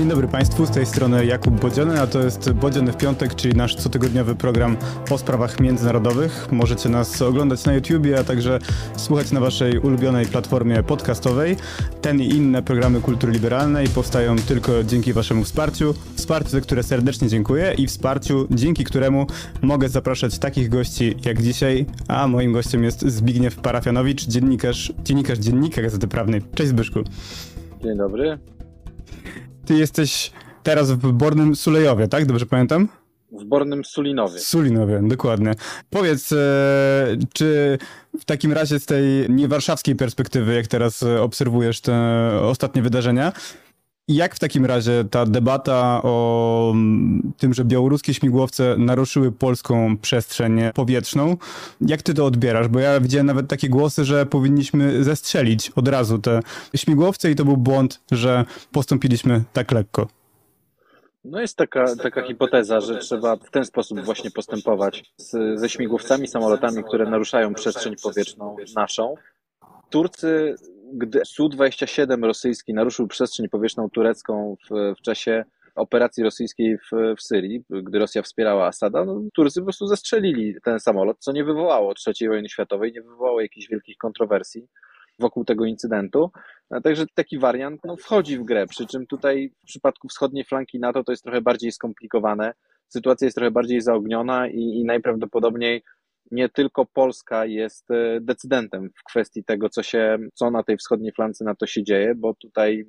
[0.00, 3.54] Dzień dobry Państwu, z tej strony Jakub Bodziany, a to jest Bodziany w piątek, czyli
[3.54, 4.76] nasz cotygodniowy program
[5.10, 6.48] o sprawach międzynarodowych.
[6.52, 8.58] Możecie nas oglądać na YouTubie, a także
[8.96, 11.56] słuchać na Waszej ulubionej platformie podcastowej.
[12.00, 15.94] Ten i inne programy kultury liberalnej powstają tylko dzięki Waszemu wsparciu.
[16.14, 19.26] Wsparciu, za które serdecznie dziękuję i wsparciu, dzięki któremu
[19.62, 25.82] mogę zapraszać takich gości jak dzisiaj, a moim gościem jest Zbigniew Parafianowicz, dziennikarz, dziennikarz Dziennika
[25.82, 26.42] Gazety Prawnej.
[26.54, 27.00] Cześć Zbyszku.
[27.82, 28.38] Dzień dobry.
[29.70, 32.26] Ty jesteś teraz w Bornym Sulejowie, tak?
[32.26, 32.88] Dobrze pamiętam?
[33.32, 34.38] W Bornym Sulinowie.
[34.38, 35.54] Sulinowie, dokładnie.
[35.90, 36.36] Powiedz, e,
[37.32, 37.78] czy
[38.20, 43.32] w takim razie z tej niewarszawskiej perspektywy, jak teraz obserwujesz te ostatnie wydarzenia,
[44.14, 50.60] jak w takim razie ta debata o mm, tym, że białoruskie śmigłowce naruszyły polską przestrzeń
[50.74, 51.36] powietrzną,
[51.80, 52.68] jak ty to odbierasz?
[52.68, 56.40] Bo ja widziałem nawet takie głosy, że powinniśmy zestrzelić od razu te
[56.76, 60.08] śmigłowce i to był błąd, że postąpiliśmy tak lekko.
[61.24, 66.28] No jest taka, taka hipoteza, że trzeba w ten sposób właśnie postępować z, ze śmigłowcami,
[66.28, 69.14] samolotami, które naruszają przestrzeń powietrzną naszą.
[69.90, 70.56] Turcy
[70.92, 77.64] gdy Su-27 rosyjski naruszył przestrzeń powietrzną turecką w, w czasie operacji rosyjskiej w, w Syrii,
[77.70, 82.28] gdy Rosja wspierała Asada, no, Turcy po prostu zastrzelili ten samolot, co nie wywołało III
[82.28, 84.66] wojny światowej, nie wywołało jakichś wielkich kontrowersji
[85.18, 86.30] wokół tego incydentu.
[86.84, 91.04] Także taki wariant no, wchodzi w grę, przy czym tutaj w przypadku wschodniej flanki NATO
[91.04, 92.52] to jest trochę bardziej skomplikowane.
[92.88, 95.82] Sytuacja jest trochę bardziej zaogniona i, i najprawdopodobniej
[96.30, 101.12] nie tylko Polska jest e, decydentem w kwestii tego, co się, co na tej wschodniej
[101.12, 102.86] flance na to się dzieje, bo tutaj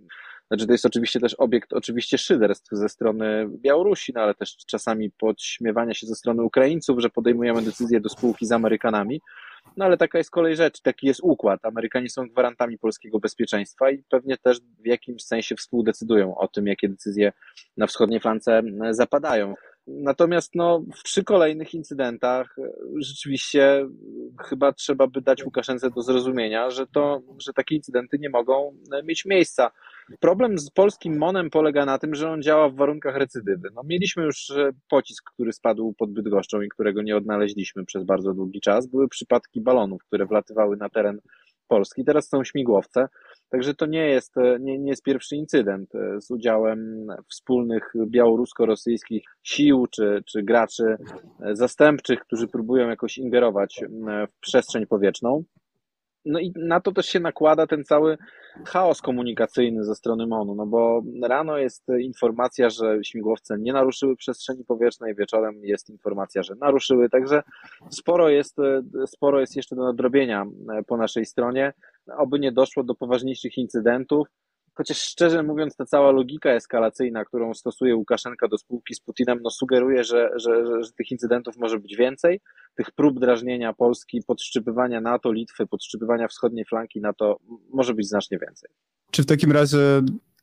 [0.52, 5.12] znaczy to jest oczywiście też obiekt oczywiście szyderstw ze strony Białorusi, no ale też czasami
[5.12, 9.22] podśmiewania się ze strony Ukraińców, że podejmujemy decyzje do spółki z Amerykanami.
[9.78, 11.66] No ale taka jest kolej rzecz, taki jest układ.
[11.66, 16.90] Amerykanie są gwarantami polskiego bezpieczeństwa i pewnie też w jakimś sensie współdecydują o tym, jakie
[16.90, 17.32] decyzje
[17.78, 19.56] na wschodniej flance zapadają.
[19.88, 23.88] Natomiast no, przy kolejnych incydentach e, rzeczywiście
[24.44, 29.04] chyba trzeba by dać Łukaszence do zrozumienia, że, to, że takie incydenty nie mogą e,
[29.04, 29.72] mieć miejsca.
[30.20, 33.70] Problem z polskim MONem polega na tym, że on działa w warunkach recydywy.
[33.76, 38.34] No, mieliśmy już e, pocisk, który spadł pod Bydgoszczą i którego nie odnaleźliśmy przez bardzo
[38.34, 38.88] długi czas.
[38.88, 41.20] Były przypadki balonów, które wlatywały na teren
[41.68, 42.04] Polski.
[42.06, 43.08] Teraz są śmigłowce.
[43.52, 49.88] Także to nie jest, nie, nie jest pierwszy incydent e, z udziałem wspólnych białorusko-rosyjskich sił
[49.88, 50.98] czy, czy graczy
[51.42, 53.82] e, zastępczych, którzy próbują jakoś ingerować
[54.32, 55.44] w przestrzeń powietrzną.
[56.26, 58.18] No i na to też się nakłada ten cały
[58.68, 64.66] chaos komunikacyjny ze strony MONU, no bo rano jest informacja, że śmigłowce nie naruszyły przestrzeni
[64.66, 67.44] powietrznej, wieczorem jest informacja, że naruszyły, także
[67.90, 68.58] sporo jest,
[69.06, 70.46] sporo jest jeszcze do nadrobienia
[70.88, 71.74] po naszej stronie,
[72.18, 74.28] aby nie doszło do poważniejszych incydentów.
[74.74, 79.50] Chociaż szczerze mówiąc, ta cała logika eskalacyjna, którą stosuje Łukaszenka do spółki z Putinem, no
[79.50, 82.42] sugeruje, że, że, że, że tych incydentów może być więcej.
[82.76, 87.40] Tych prób drażnienia Polski, podszczypywania NATO, Litwy, podszczypywania wschodniej flanki NATO
[87.74, 88.70] może być znacznie więcej.
[89.12, 89.78] Czy w takim razie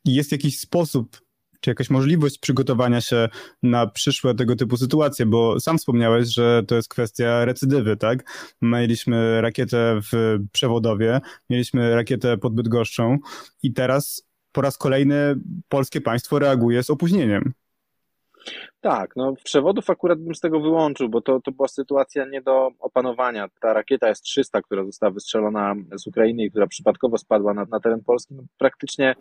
[0.05, 1.28] jest jakiś sposób,
[1.59, 3.29] czy jakaś możliwość przygotowania się
[3.63, 8.23] na przyszłe tego typu sytuacje, bo sam wspomniałeś, że to jest kwestia recydywy, tak?
[8.61, 13.17] Mieliśmy rakietę w Przewodowie, mieliśmy rakietę pod Bydgoszczą
[13.63, 15.35] i teraz po raz kolejny
[15.69, 17.53] polskie państwo reaguje z opóźnieniem.
[18.81, 22.71] Tak, no przewodów akurat bym z tego wyłączył, bo to, to była sytuacja nie do
[22.79, 23.47] opanowania.
[23.61, 27.79] Ta rakieta jest 300, która została wystrzelona z Ukrainy i która przypadkowo spadła na, na
[27.79, 28.33] teren Polski.
[28.33, 29.15] No, praktycznie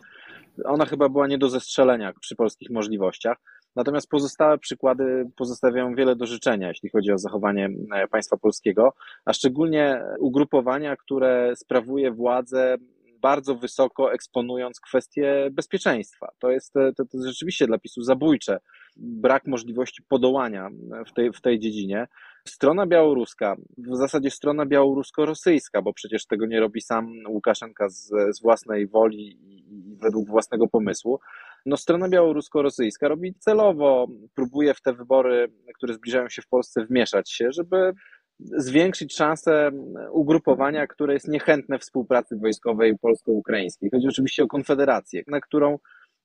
[0.65, 3.37] ona chyba była nie do zestrzelenia przy polskich możliwościach.
[3.77, 8.93] Natomiast pozostałe przykłady pozostawiają wiele do życzenia, jeśli chodzi o zachowanie e, państwa polskiego,
[9.25, 12.77] a szczególnie ugrupowania, które sprawuje władzę
[13.23, 16.29] bardzo wysoko eksponując kwestie bezpieczeństwa.
[16.39, 18.59] To jest, to, to jest rzeczywiście dla PiSu zabójcze.
[18.97, 20.69] Brak możliwości podołania
[21.07, 22.07] w tej, w tej dziedzinie.
[22.49, 28.43] Strona białoruska, w zasadzie strona białorusko-rosyjska, bo przecież tego nie robi sam Łukaszenka z, z
[28.43, 29.59] własnej woli i,
[29.93, 31.21] i według własnego pomysłu.
[31.67, 37.33] No, strona białorusko-rosyjska robi celowo, próbuje w te wybory, które zbliżają się w Polsce, wmieszać
[37.33, 37.93] się, żeby
[38.41, 39.71] zwiększyć szanse
[40.13, 43.91] ugrupowania, które jest niechętne współpracy wojskowej polsko-ukraińskiej.
[43.91, 45.79] Chodzi oczywiście o konfederację, na którą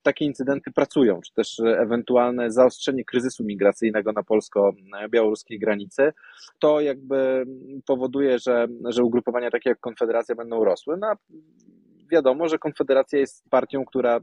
[0.04, 6.13] takie incydenty pracują, czy też ewentualne zaostrzenie kryzysu migracyjnego na polsko-białoruskiej granicy,
[6.60, 7.45] to jakby
[7.86, 10.98] powoduje, że, że ugrupowania takie jak Konfederacja będą rosły.
[10.98, 11.13] No,
[12.12, 14.19] wiadomo, że Konfederacja jest partią, która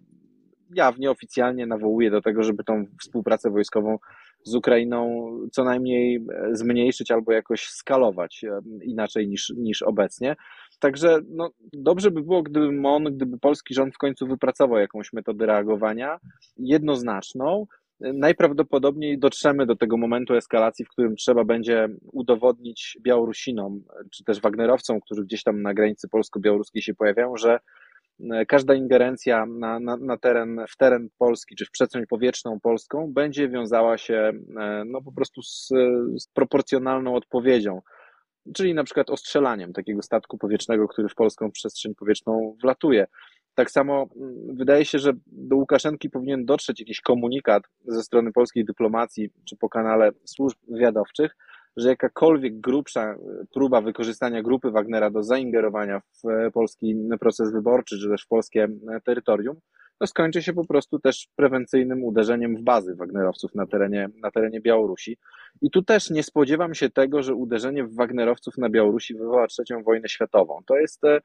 [0.75, 3.98] jawnie, oficjalnie nawołuje do tego, żeby tą współpracę wojskową
[4.44, 10.37] z Ukrainą co najmniej zmniejszyć albo jakoś skalować e, inaczej niż, niż obecnie.
[10.78, 15.46] Także no, dobrze by było, gdyby MON, gdyby polski rząd w końcu wypracował jakąś metodę
[15.46, 16.19] reagowania
[16.56, 17.66] jednoznaczną.
[18.00, 25.00] Najprawdopodobniej dotrzemy do tego momentu eskalacji, w którym trzeba będzie udowodnić Białorusinom, czy też Wagnerowcom,
[25.00, 27.58] którzy gdzieś tam na granicy polsko-białoruskiej się pojawiają, że
[28.49, 33.49] każda ingerencja na, na, na, teren, w teren Polski, czy w przestrzeń powietrzną polską będzie
[33.49, 34.32] wiązała się
[34.87, 35.69] no, po prostu z,
[36.17, 37.81] z proporcjonalną odpowiedzią
[38.55, 43.06] czyli na przykład ostrzelaniem takiego statku powietrznego, który w polską przestrzeń powietrzną wlatuje.
[43.55, 48.64] Tak samo mm, wydaje się, że do Łukaszenki powinien dotrzeć jakiś komunikat ze strony polskiej
[48.64, 51.37] dyplomacji czy po kanale służb wywiadowczych,
[51.76, 53.17] że jakakolwiek grubsza
[53.55, 58.69] próba wykorzystania grupy Wagnera do zaingerowania w polski proces wyborczy, czy też w polskie
[59.05, 59.56] terytorium,
[60.00, 64.61] to skończy się po prostu też prewencyjnym uderzeniem w bazy Wagnerowców na terenie, na terenie
[64.61, 65.19] Białorusi.
[65.62, 69.82] I tu też nie spodziewam się tego, że uderzenie w Wagnerowców na Białorusi wywoła trzecią
[69.82, 70.61] wojnę światową.
[70.66, 71.20] To jest e,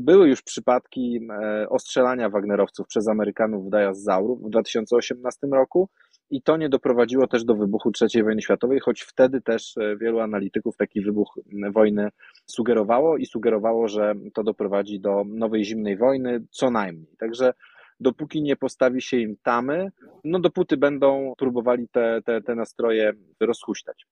[0.00, 5.88] były już przypadki e, ostrzelania Wagnerowców przez Amerykanów w Dajas Zauru w 2018 roku
[6.30, 10.20] i to nie doprowadziło też do wybuchu III wojny światowej, choć wtedy też e, wielu
[10.20, 11.38] analityków taki wybuch
[11.72, 12.08] wojny
[12.46, 17.16] sugerowało i sugerowało, że to doprowadzi do nowej zimnej wojny co najmniej.
[17.18, 17.52] Także
[18.00, 19.88] dopóki nie postawi się im tamy,
[20.24, 24.06] no dopóty będą próbowali te, te, te nastroje rozhuśtać.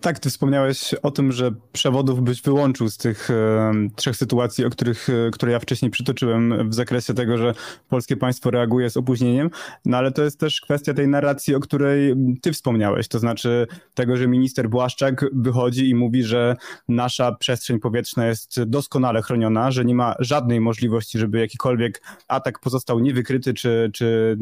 [0.00, 4.70] Tak, ty wspomniałeś o tym, że przewodów byś wyłączył z tych e, trzech sytuacji, o
[4.70, 7.54] których, e, które ja wcześniej przytoczyłem w zakresie tego, że
[7.88, 9.50] polskie państwo reaguje z opóźnieniem,
[9.84, 14.16] no ale to jest też kwestia tej narracji, o której ty wspomniałeś, to znaczy tego,
[14.16, 16.56] że minister Błaszczak wychodzi i mówi, że
[16.88, 22.98] nasza przestrzeń powietrzna jest doskonale chroniona, że nie ma żadnej możliwości, żeby jakikolwiek atak pozostał
[22.98, 24.38] niewykryty, czy, czy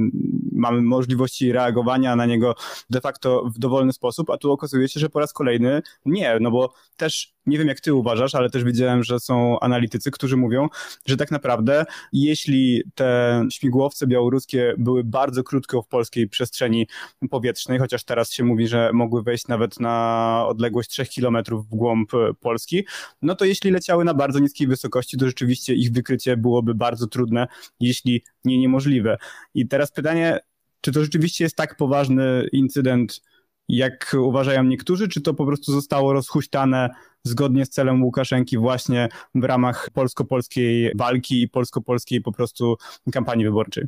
[0.56, 2.55] mamy możliwości reagowania na niego
[2.91, 6.50] de facto w dowolny sposób, a tu okazuje się, że po raz kolejny nie, no
[6.50, 10.69] bo też nie wiem jak ty uważasz, ale też widziałem, że są analitycy, którzy mówią,
[11.07, 16.87] że tak naprawdę jeśli te śmigłowce białoruskie były bardzo krótko w polskiej przestrzeni
[17.31, 22.11] powietrznej, chociaż teraz się mówi, że mogły wejść nawet na odległość 3 kilometrów w głąb
[22.41, 22.85] Polski,
[23.23, 27.47] no to jeśli leciały na bardzo niskiej wysokości, to rzeczywiście ich wykrycie byłoby bardzo trudne,
[27.81, 29.19] jeśli nie niemożliwe.
[29.55, 30.39] I teraz pytanie,
[30.81, 33.23] czy to rzeczywiście jest tak poważny incydent,
[33.69, 36.91] jak uważają niektórzy, czy to po prostu zostało rozhuśtane
[37.25, 42.77] zgodnie z celem Łukaszenki właśnie w ramach polsko-polskiej walki i polsko-polskiej po prostu
[43.13, 43.85] kampanii wyborczej?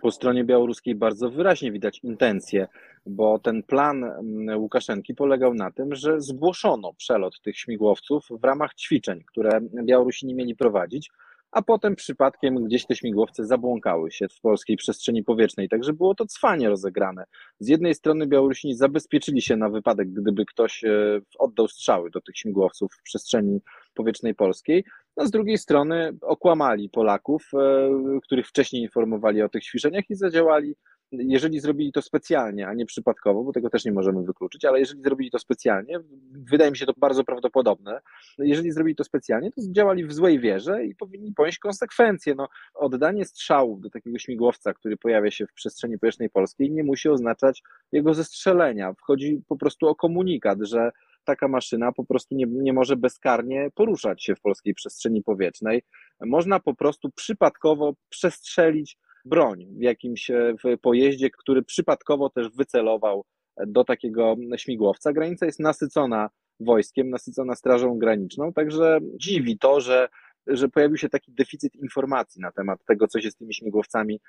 [0.00, 2.66] Po stronie białoruskiej bardzo wyraźnie widać intencje,
[3.06, 8.74] bo ten plan mm, Łukaszenki polegał na tym, że zgłoszono przelot tych śmigłowców w ramach
[8.74, 11.10] ćwiczeń, które Białorusini mieli prowadzić
[11.56, 15.68] a potem przypadkiem gdzieś te śmigłowce zabłąkały się w polskiej przestrzeni powietrznej.
[15.68, 17.24] Także było to cwanie rozegrane.
[17.58, 22.36] Z jednej strony Białorusini zabezpieczyli się na wypadek, gdyby ktoś e, oddał strzały do tych
[22.38, 23.60] śmigłowców w przestrzeni
[23.94, 24.84] powietrznej polskiej,
[25.16, 27.90] a z drugiej strony okłamali Polaków, e,
[28.22, 30.74] których wcześniej informowali o tych ćwiczeniach i zadziałali
[31.18, 35.02] jeżeli zrobili to specjalnie, a nie przypadkowo, bo tego też nie możemy wykluczyć, ale jeżeli
[35.02, 36.00] zrobili to specjalnie,
[36.32, 38.00] wydaje mi się to bardzo prawdopodobne,
[38.38, 42.34] jeżeli zrobili to specjalnie, to działali w złej wierze i powinni ponieść konsekwencje.
[42.34, 47.08] No, oddanie strzałów do takiego śmigłowca, który pojawia się w przestrzeni powietrznej polskiej, nie musi
[47.08, 48.92] oznaczać jego zestrzelenia.
[48.92, 50.90] Wchodzi po prostu o komunikat, że
[51.24, 55.82] taka maszyna po prostu nie, nie może bezkarnie poruszać się w polskiej przestrzeni powietrznej.
[56.20, 63.24] Można po prostu przypadkowo przestrzelić broń w jakimś e, w pojeździe, który przypadkowo też wycelował
[63.66, 65.12] do takiego śmigłowca.
[65.12, 66.30] Granica jest nasycona
[66.60, 70.08] wojskiem, nasycona Strażą Graniczną, także dziwi to, że,
[70.46, 74.20] że pojawił się taki deficyt informacji na temat tego, co się z tymi śmigłowcami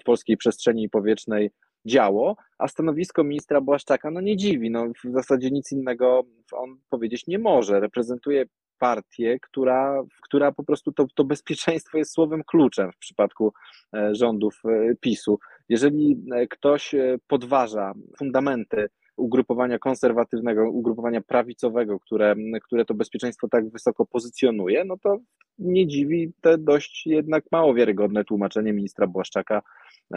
[0.00, 1.50] w polskiej przestrzeni powietrznej
[1.86, 7.26] działo, a stanowisko ministra Błaszczaka no nie dziwi, no w zasadzie nic innego on powiedzieć
[7.26, 7.80] nie może.
[7.80, 8.44] Reprezentuje
[8.78, 13.52] partię, która, która po prostu to, to bezpieczeństwo jest słowem kluczem w przypadku
[13.94, 15.38] e, rządów e, PiSu.
[15.68, 16.94] Jeżeli e, ktoś
[17.26, 25.18] podważa fundamenty ugrupowania konserwatywnego, ugrupowania prawicowego, które, które to bezpieczeństwo tak wysoko pozycjonuje, no to
[25.58, 29.62] nie dziwi te dość jednak mało wiarygodne tłumaczenie ministra Błaszczaka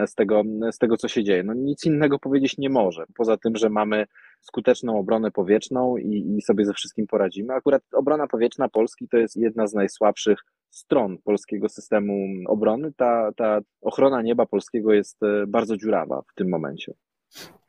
[0.06, 1.42] z tego, z tego co się dzieje.
[1.42, 4.06] No nic innego powiedzieć nie może, poza tym, że mamy
[4.40, 7.54] skuteczną obronę powietrzną i, i sobie ze wszystkim poradzimy.
[7.54, 10.38] Akurat obrona powietrzna Polski to jest jedna z najsłabszych
[10.70, 12.92] stron polskiego systemu obrony.
[12.96, 16.94] Ta, ta ochrona nieba polskiego jest e, bardzo dziurawa w tym momencie.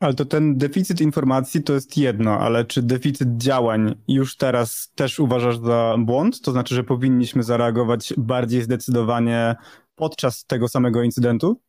[0.00, 5.20] Ale to ten deficyt informacji to jest jedno, ale czy deficyt działań już teraz też
[5.20, 6.40] uważasz za błąd?
[6.40, 9.54] To znaczy, że powinniśmy zareagować bardziej zdecydowanie
[9.94, 11.60] podczas tego samego incydentu?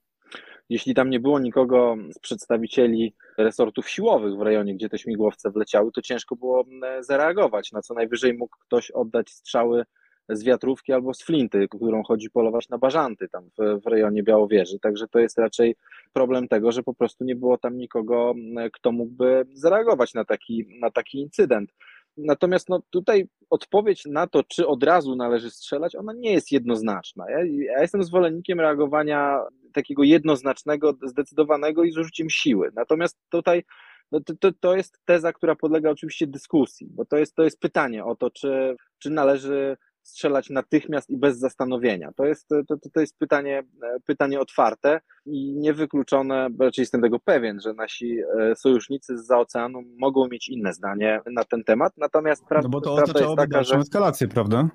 [0.70, 5.92] Jeśli tam nie było nikogo z przedstawicieli resortów siłowych w rejonie, gdzie te śmigłowce wleciały,
[5.92, 6.66] to ciężko było
[7.00, 7.72] zareagować.
[7.72, 9.84] Na co najwyżej mógł ktoś oddać strzały
[10.30, 14.80] z wiatrówki albo z flinty, którą chodzi polować na bażanty tam w, w rejonie Białowieży.
[14.80, 15.76] Także to jest raczej
[16.14, 18.34] problem tego, że po prostu nie było tam nikogo,
[18.74, 21.74] kto mógłby zareagować na taki, na taki incydent.
[22.18, 27.26] Natomiast no, tutaj odpowiedź na to, czy od razu należy strzelać, ona nie jest jednoznaczna.
[27.30, 29.40] Ja, ja jestem zwolennikiem reagowania
[29.74, 32.72] takiego jednoznacznego, zdecydowanego i z użyciem siły.
[32.76, 33.64] Natomiast tutaj
[34.12, 37.60] no to, to, to jest teza, która podlega oczywiście dyskusji, bo to jest, to jest
[37.60, 42.12] pytanie o to, czy, czy należy strzelać natychmiast i bez zastanowienia.
[42.16, 43.64] To jest, to, to jest pytanie,
[44.06, 50.28] pytanie otwarte i niewykluczone, raczej jestem tego pewien, że nasi e, sojusznicy z oceanu mogą
[50.28, 51.94] mieć inne zdanie na ten temat.
[51.98, 54.70] Natomiast prawda, no bo to prawda jest taka, że eskalację, prawda?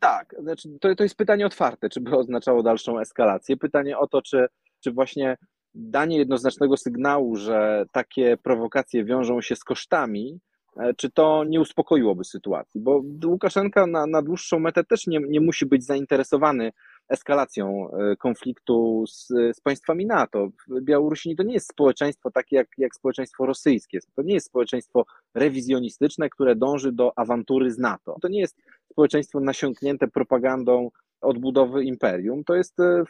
[0.00, 3.56] Tak, znaczy to, to jest pytanie otwarte, czy by oznaczało dalszą eskalację.
[3.56, 4.46] Pytanie o to, czy,
[4.80, 5.36] czy właśnie
[5.74, 10.53] danie jednoznacznego sygnału, że takie prowokacje wiążą się z kosztami, e,
[10.96, 12.80] czy to nie uspokoiłoby sytuacji?
[12.80, 16.72] Bo Łukaszenka na, na dłuższą metę też nie, nie musi być zainteresowany
[17.08, 20.48] eskalacją e, konfliktu z, z państwami NATO.
[20.82, 23.98] Białorusini to nie jest społeczeństwo takie jak, jak społeczeństwo rosyjskie.
[24.16, 28.16] To nie jest społeczeństwo rewizjonistyczne, które dąży do awantury z NATO.
[28.22, 28.56] To nie jest
[28.90, 30.90] społeczeństwo nasiąknięte propagandą
[31.20, 32.44] odbudowy imperium.
[32.44, 33.04] To jest e,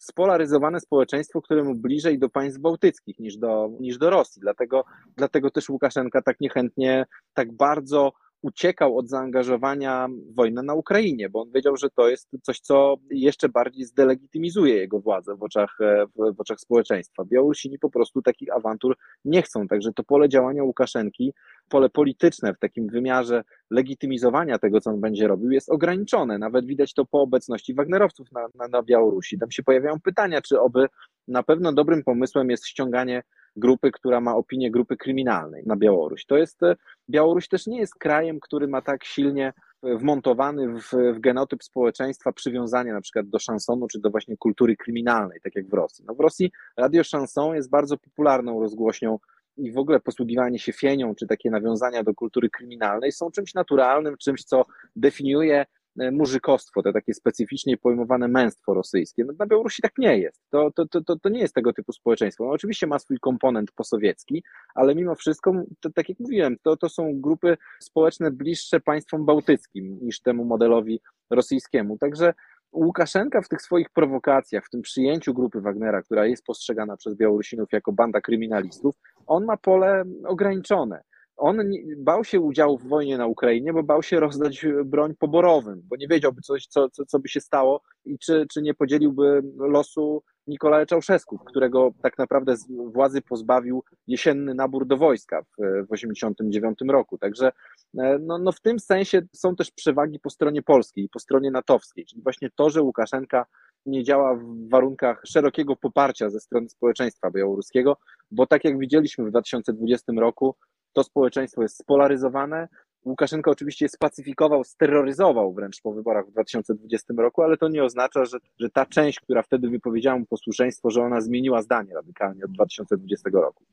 [0.00, 4.40] spolaryzowane społeczeństwo, któremu bliżej do państw bałtyckich niż do, niż do Rosji.
[4.40, 4.84] Dlatego,
[5.16, 11.42] dlatego też Łukaszenka tak niechętnie, tak bardzo uciekał od zaangażowania w wojnę na Ukrainie, bo
[11.42, 16.06] on wiedział, że to jest coś, co jeszcze bardziej zdelegitymizuje jego władzę w oczach, e,
[16.16, 17.24] w, oczach społeczeństwa.
[17.24, 21.32] Białorusini po prostu takich awantur nie chcą, także to pole działania Łukaszenki,
[21.68, 26.38] pole polityczne w takim wymiarze legitymizowania tego, co on będzie robił, jest ograniczone.
[26.38, 29.38] Nawet widać to po obecności Wagnerowców na, na, na Białorusi.
[29.38, 30.86] Tam się pojawiają pytania, czy oby
[31.28, 33.22] na pewno dobrym pomysłem jest ściąganie
[33.56, 36.26] grupy, która ma opinię grupy kryminalnej na Białoruś.
[36.26, 36.76] To jest, e,
[37.10, 39.52] Białoruś też nie jest krajem, który ma tak silnie
[39.82, 45.40] wmontowany w, w genotyp społeczeństwa przywiązanie na przykład do szansonu, czy do właśnie kultury kryminalnej,
[45.42, 46.04] tak jak w Rosji.
[46.08, 49.18] No w Rosji radio chanson jest bardzo popularną rozgłośnią
[49.56, 54.16] i w ogóle posługiwanie się fienią, czy takie nawiązania do kultury kryminalnej są czymś naturalnym,
[54.16, 54.64] czymś, co
[54.96, 55.66] definiuje
[55.96, 59.24] murzykostwo, to takie specyficznie pojmowane męstwo rosyjskie.
[59.24, 60.40] No, na Białorusi tak nie jest.
[60.50, 62.44] To, to, to, to nie jest tego typu społeczeństwo.
[62.44, 64.42] No, oczywiście ma swój komponent posowiecki,
[64.74, 69.98] ale mimo wszystko, to, tak jak mówiłem, to, to są grupy społeczne bliższe państwom bałtyckim
[70.02, 71.98] niż temu modelowi rosyjskiemu.
[71.98, 72.34] Także
[72.72, 77.72] Łukaszenka w tych swoich prowokacjach, w tym przyjęciu grupy Wagnera, która jest postrzegana przez Białorusinów
[77.72, 78.94] jako banda kryminalistów,
[79.26, 81.02] on ma pole ograniczone
[81.40, 81.58] on
[81.96, 86.08] bał się udziału w wojnie na Ukrainie, bo bał się rozdać broń poborowym, bo nie
[86.08, 90.86] wiedziałby coś, co, co, co by się stało i czy, czy nie podzieliłby losu Nikolaja
[90.86, 95.54] Czałszewsku, którego tak naprawdę z władzy pozbawił jesienny nabór do wojska w
[95.90, 97.18] 1989 roku.
[97.18, 97.52] Także
[97.98, 102.06] e, no, no w tym sensie są też przewagi po stronie polskiej po stronie natowskiej,
[102.06, 103.46] czyli właśnie to, że Łukaszenka
[103.86, 107.96] nie działa w warunkach szerokiego poparcia ze strony społeczeństwa białoruskiego,
[108.30, 110.54] bo tak jak widzieliśmy w 2020 roku,
[110.92, 112.68] to społeczeństwo jest spolaryzowane.
[113.04, 118.38] Łukaszenko oczywiście spacyfikował, steroryzował wręcz po wyborach w 2020 roku, ale to nie oznacza, że,
[118.58, 123.30] że ta część, która wtedy wypowiedziała mu posłuszeństwo, że ona zmieniła zdanie radykalnie od 2020
[123.32, 123.64] roku.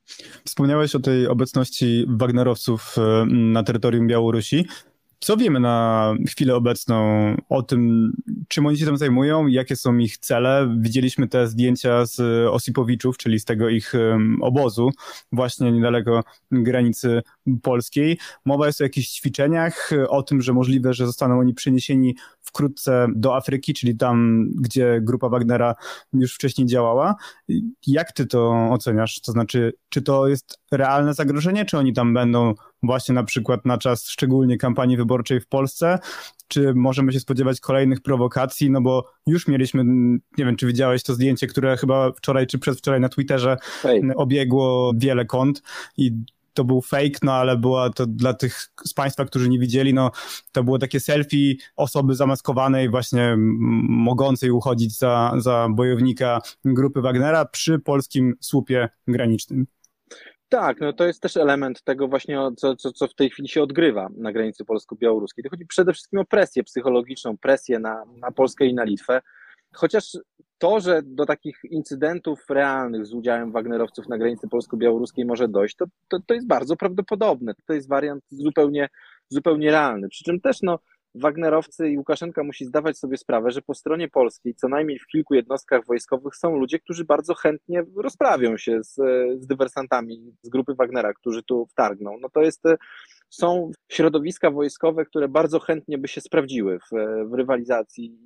[0.46, 4.68] Wspomniałeś o tej obecności Wagnerowców e, na terytorium Białorusi.
[5.20, 6.98] Co wiemy na chwilę obecną
[7.50, 8.12] o tym,
[8.48, 10.76] czym oni się tam zajmują, jakie są ich cele?
[10.80, 12.20] Widzieliśmy te zdjęcia z
[12.50, 13.94] Osipowiczów, czyli z tego ich
[14.42, 14.90] obozu,
[15.32, 17.22] właśnie niedaleko granicy
[17.62, 18.18] polskiej.
[18.46, 23.36] Mowa jest o jakichś ćwiczeniach, o tym, że możliwe, że zostaną oni przeniesieni wkrótce do
[23.36, 25.76] Afryki, czyli tam, gdzie grupa Wagnera
[26.14, 27.16] już wcześniej działała.
[27.88, 29.22] Jak ty to oceniasz?
[29.22, 32.54] To znaczy, czy to jest realne zagrożenie, czy oni tam będą
[32.84, 36.00] właśnie na przykład na czas szczególnie kampanii wyborczej w Polsce,
[36.48, 39.84] czy możemy się spodziewać kolejnych prowokacji, no bo już mieliśmy,
[40.38, 44.16] nie wiem, czy widziałeś to zdjęcie, które chyba wczoraj czy przedwczoraj na Twitterze Fake.
[44.16, 45.64] obiegło wiele kont
[45.98, 46.12] i
[46.58, 50.12] to był fake, no ale była to dla tych z Państwa, którzy nie widzieli, no
[50.52, 53.36] to było takie selfie osoby zamaskowanej, właśnie
[53.90, 59.68] mogącej uchodzić za, za bojownika grupy Wagnera przy polskim słupie granicznym.
[60.50, 63.64] Tak, no to jest też element tego właśnie, co, co, co w tej chwili się
[63.64, 65.44] odgrywa na granicy polsko-białoruskiej.
[65.44, 69.22] To chodzi przede wszystkim o presję psychologiczną, presję na, na Polskę i na Litwę.
[69.74, 70.18] Chociaż
[70.58, 75.86] to, że do takich incydentów realnych z udziałem Wagnerowców na granicy polsko-białoruskiej może dojść, to,
[76.08, 77.54] to, to jest bardzo prawdopodobne.
[77.66, 78.90] To jest wariant zupełnie,
[79.30, 80.10] zupełnie realny.
[80.10, 80.80] Przy czym też no,
[81.20, 85.34] Wagnerowcy i Łukaszenka musi zdawać sobie sprawę, że po stronie polskiej co najmniej w kilku
[85.34, 88.96] jednostkach wojskowych są ludzie, którzy bardzo chętnie rozprawią się z,
[89.42, 92.18] z dywersantami z grupy Wagnera, którzy tu wtargną.
[92.22, 92.64] No to jest,
[93.30, 96.90] są środowiska wojskowe, które bardzo chętnie by się sprawdziły w,
[97.30, 98.18] w rywalizacji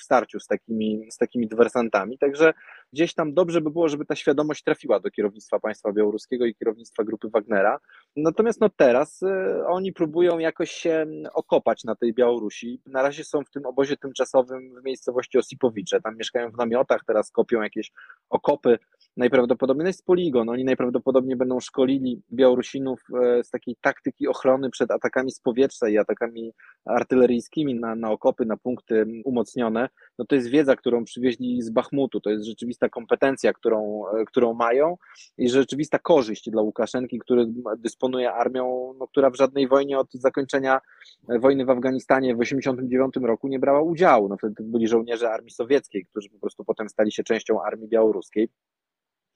[0.00, 2.18] w starciu z takimi, z takimi dywersantami.
[2.18, 2.52] Także
[2.92, 7.04] gdzieś tam dobrze by było, żeby ta świadomość trafiła do kierownictwa państwa białoruskiego i kierownictwa
[7.04, 7.78] grupy Wagnera.
[8.16, 12.80] Natomiast no teraz y, oni próbują jakoś się okopać na tej Białorusi.
[12.86, 16.00] Na razie są w tym obozie tymczasowym w miejscowości Osipowicze.
[16.00, 17.92] Tam mieszkają w namiotach, teraz kopią jakieś
[18.30, 18.78] okopy.
[19.16, 20.48] Najprawdopodobniej no jest poligon.
[20.48, 25.98] Oni najprawdopodobniej będą szkolili Białorusinów e, z takiej taktyki ochrony przed atakami z powietrza i
[25.98, 26.52] atakami
[26.84, 29.88] artyleryjskimi na, na okopy, na punkty umocnione.
[30.18, 32.20] No to jest wiedza, którą przywieźli z Bachmutu.
[32.20, 34.96] To jest rzeczywista kompetencja, którą, e, którą mają
[35.38, 37.46] i rzeczywista korzyść dla Łukaszenki, który
[37.78, 40.80] dysponuje armią, no, która w żadnej wojnie od zakończenia
[41.28, 44.28] e, wojny w Afganistanie w 1989 roku nie brała udziału.
[44.28, 48.48] No wtedy byli żołnierze armii sowieckiej, którzy po prostu potem stali się częścią armii białoruskiej.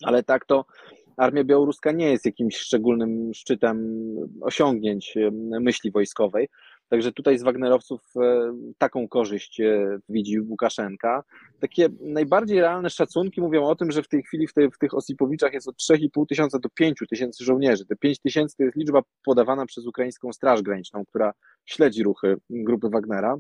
[0.03, 0.65] Ale tak to
[1.17, 3.97] armia białoruska nie jest jakimś szczególnym szczytem
[4.41, 6.49] osiągnięć e, myśli wojskowej.
[6.89, 11.23] Także tutaj z Wagnerowców e, taką korzyść e, widzi Łukaszenka.
[11.61, 15.53] Takie najbardziej realne szacunki mówią o tym, że w tej chwili w, w tych Osipowiczach
[15.53, 17.87] jest od 3,5 tysiąca do 5 tysięcy żołnierzy.
[17.87, 21.33] Te 5 tysięcy to jest liczba podawana przez ukraińską Straż Graniczną, która
[21.65, 23.37] śledzi ruchy grupy Wagnera.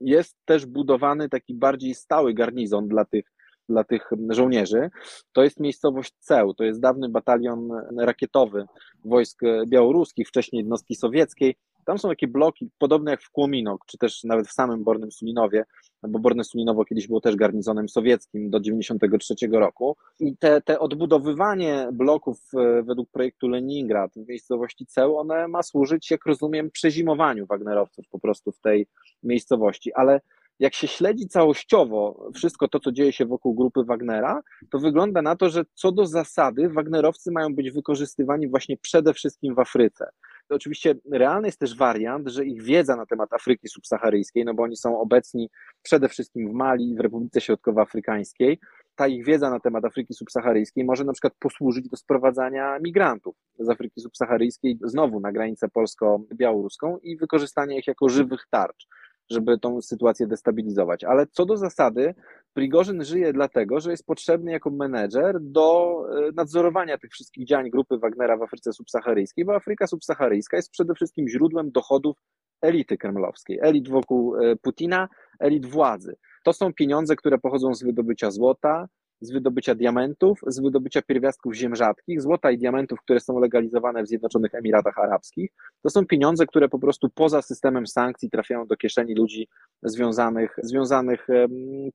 [0.00, 3.35] Jest też budowany taki bardziej stały garnizon dla tych
[3.68, 4.90] dla tych żołnierzy,
[5.32, 7.68] to jest miejscowość Ceł, to jest dawny batalion
[7.98, 8.66] rakietowy
[9.04, 11.56] wojsk białoruskich, wcześniej jednostki sowieckiej.
[11.86, 15.64] Tam są takie bloki podobne jak w Kłominok, czy też nawet w samym Bornym Sulinowie,
[16.02, 19.96] bo Borne Sulinowo kiedyś było też garnizonem sowieckim do 1993 roku.
[20.20, 26.10] I te, te odbudowywanie bloków e, według projektu Leningrad w miejscowości Ceł, one ma służyć,
[26.10, 28.86] jak rozumiem, przezimowaniu Wagnerowców po prostu w tej
[29.22, 30.20] miejscowości, ale
[30.58, 35.36] jak się śledzi całościowo wszystko to, co dzieje się wokół grupy Wagnera, to wygląda na
[35.36, 40.10] to, że co do zasady Wagnerowcy mają być wykorzystywani właśnie przede wszystkim w Afryce.
[40.48, 44.62] To oczywiście realny jest też wariant, że ich wiedza na temat Afryki subsaharyjskiej, no bo
[44.62, 45.50] oni są obecni
[45.82, 48.58] przede wszystkim w Mali i w Republice Środkowoafrykańskiej,
[48.96, 53.68] ta ich wiedza na temat Afryki subsaharyjskiej może na przykład posłużyć do sprowadzania migrantów z
[53.68, 58.86] Afryki subsaharyjskiej znowu na granicę polsko-białoruską i wykorzystania ich jako żywych tarcz
[59.30, 61.04] żeby tą sytuację destabilizować.
[61.04, 62.14] Ale co do zasady,
[62.54, 65.96] Prigorzyn żyje dlatego, że jest potrzebny jako menedżer do
[66.28, 70.94] e, nadzorowania tych wszystkich działań grupy Wagnera w Afryce subsaharyjskiej, bo Afryka subsaharyjska jest przede
[70.94, 72.16] wszystkim źródłem dochodów
[72.62, 75.08] elity kremlowskiej, elit wokół e, Putina,
[75.40, 76.16] elit władzy.
[76.44, 78.88] To są pieniądze, które pochodzą z wydobycia złota,
[79.20, 84.08] z wydobycia diamentów, z wydobycia pierwiastków ziem rzadkich, złota i diamentów, które są legalizowane w
[84.08, 85.50] Zjednoczonych Emiratach Arabskich.
[85.82, 89.48] To są pieniądze, które po prostu poza systemem sankcji trafiają do kieszeni ludzi
[89.82, 91.26] związanych, związanych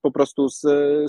[0.02, 0.62] po prostu z,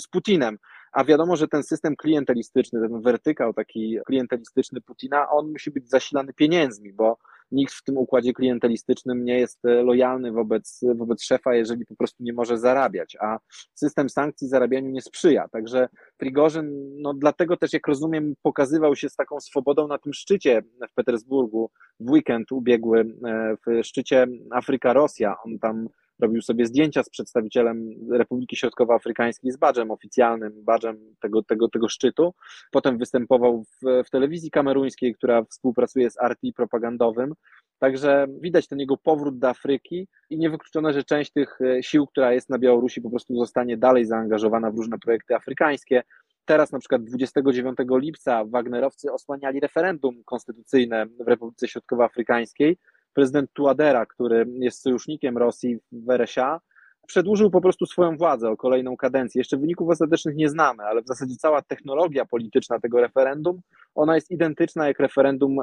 [0.03, 0.59] z Putinem.
[0.92, 6.33] A wiadomo, że ten system klientelistyczny, ten wertykał taki klientelistyczny Putina, on musi być zasilany
[6.33, 7.18] pieniędzmi, bo
[7.52, 12.22] nikt w tym układzie klientelistycznym nie jest e, lojalny wobec, wobec szefa, jeżeli po prostu
[12.22, 13.38] nie może zarabiać, a
[13.74, 15.48] system sankcji zarabianiu nie sprzyja.
[15.48, 20.62] Także Prigorzyn, no dlatego też, jak rozumiem, pokazywał się z taką swobodą na tym szczycie
[20.90, 25.34] w Petersburgu w weekend ubiegły, e, w szczycie Afryka-Rosja.
[25.44, 25.88] On tam
[26.22, 32.35] robił sobie zdjęcia z przedstawicielem Republiki Środkowoafrykańskiej z badżem oficjalnym, badżem tego, tego, tego szczytu.
[32.70, 37.35] Potem występował w, w telewizji kameruńskiej, która współpracuje z RT propagandowym.
[37.78, 42.32] Także widać ten jego powrót do Afryki i niewykluczone, że część tych e, sił, która
[42.32, 46.02] jest na Białorusi, po prostu zostanie dalej zaangażowana w różne projekty afrykańskie.
[46.44, 52.78] Teraz na przykład 29 lipca Wagnerowcy osłaniali referendum konstytucyjne w Republice Środkowoafrykańskiej,
[53.14, 56.61] prezydent Tuadera, który jest sojusznikiem Rosji w RSA,
[57.07, 59.40] przedłużył po prostu swoją władzę o kolejną kadencję.
[59.40, 63.61] Jeszcze wyników ostatecznych nie znamy, ale w zasadzie cała technologia polityczna tego referendum,
[63.94, 65.57] ona jest identyczna jak referendum,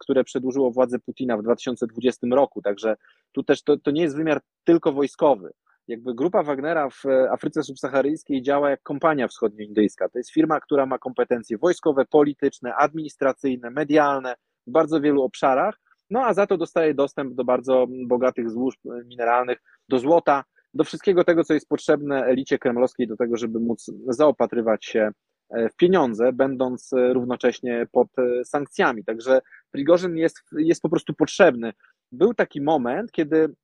[0.00, 2.62] które przedłużyło władzę Putina w 2020 roku.
[2.62, 2.96] Także
[3.32, 5.52] tu też to, to nie jest wymiar tylko wojskowy.
[5.88, 10.08] Jakby grupa Wagnera w Afryce Subsaharyjskiej działa jak kompania wschodnioindyjska.
[10.08, 14.34] To jest firma, która ma kompetencje wojskowe, polityczne, administracyjne, medialne
[14.66, 18.74] w bardzo wielu obszarach no a za to dostaje dostęp do bardzo bogatych złóż
[19.06, 23.90] mineralnych, do złota, do wszystkiego tego, co jest potrzebne elicie kremlowskiej do tego, żeby móc
[24.08, 25.10] zaopatrywać się
[25.50, 29.04] e, w pieniądze, będąc e, równocześnie pod e, sankcjami.
[29.04, 29.40] Także
[29.70, 31.72] Prigorzyn jest, jest po prostu potrzebny.
[32.12, 33.54] Był taki moment, kiedy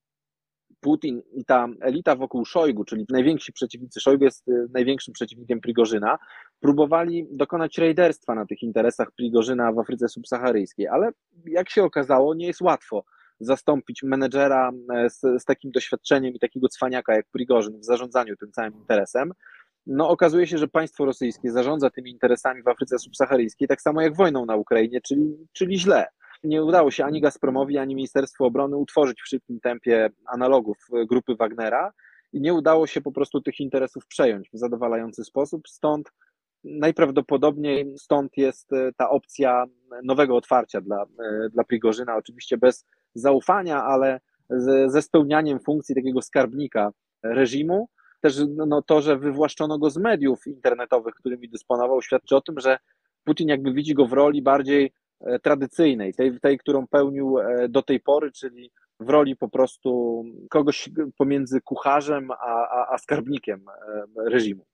[0.83, 6.19] Putin i ta elita wokół Szojgu, czyli najwięksi przeciwnicy, Szojgu jest y, największym przeciwnikiem Prigorzyna,
[6.61, 11.11] próbowali dokonać rejderstwa na tych interesach Prigorzyna w Afryce subsaharyjskiej, ale
[11.47, 13.05] jak się okazało, nie jest łatwo
[13.41, 18.53] zastąpić menedżera e, z, z takim doświadczeniem i takiego cwaniaka jak Prigorzyn w zarządzaniu tym
[18.53, 19.33] całym interesem.
[19.87, 24.17] No okazuje się, że państwo rosyjskie zarządza tymi interesami w Afryce subsaharyjskiej tak samo jak
[24.17, 26.07] wojną na Ukrainie, czyli, czyli źle
[26.45, 30.77] nie udało się ani Gazpromowi, ani Ministerstwu Obrony utworzyć w szybkim tempie analogów
[31.09, 31.93] grupy Wagnera
[32.33, 35.69] i nie udało się po prostu tych interesów przejąć w zadowalający sposób.
[35.69, 36.13] Stąd
[36.65, 39.65] najprawdopodobniej stąd jest e, ta opcja
[40.05, 44.21] nowego otwarcia dla, e, dla Prigorzyna, oczywiście bez zaufania, ale
[44.87, 46.91] ze spełnianiem funkcji takiego skarbnika
[47.23, 47.89] reżimu.
[48.21, 52.79] Też no, to, że wywłaszczono go z mediów internetowych, którymi dysponował, świadczy o tym, że
[53.25, 54.91] Putin jakby widzi go w roli bardziej e,
[55.43, 57.37] tradycyjnej, tej, tej którą pełnił
[57.69, 63.65] do tej pory, czyli w roli po prostu kogoś pomiędzy kucharzem a, a, a skarbnikiem
[64.27, 64.65] reżimu.